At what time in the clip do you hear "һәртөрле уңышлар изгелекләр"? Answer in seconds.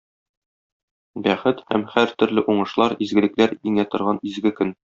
1.93-3.55